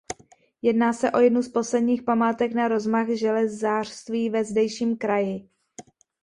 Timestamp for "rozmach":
2.67-3.09